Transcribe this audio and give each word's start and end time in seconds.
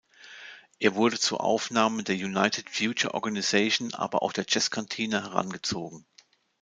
Er 0.79 0.95
wurde 0.95 1.19
zu 1.19 1.37
Aufnahmen 1.37 2.03
der 2.03 2.15
"United 2.15 2.71
Future 2.71 3.13
Organization", 3.13 3.93
aber 3.93 4.23
auch 4.23 4.33
der 4.33 4.47
"Jazzkantine" 4.49 5.21
herangezogen. 5.21 6.07